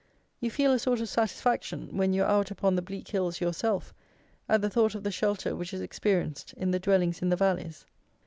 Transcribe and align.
You 0.39 0.49
feel 0.49 0.71
a 0.73 0.79
sort 0.79 0.99
of 0.99 1.09
satisfaction, 1.09 1.95
when 1.95 2.11
you 2.11 2.23
are 2.23 2.27
out 2.27 2.49
upon 2.49 2.75
the 2.75 2.81
bleak 2.81 3.09
hills 3.09 3.39
yourself, 3.39 3.93
at 4.49 4.63
the 4.63 4.69
thought 4.71 4.95
of 4.95 5.03
the 5.03 5.11
shelter 5.11 5.55
which 5.55 5.75
is 5.75 5.81
experienced 5.81 6.53
in 6.57 6.71
the 6.71 6.79
dwellings 6.79 7.21
in 7.21 7.29
the 7.29 7.35
valleys. 7.35 7.85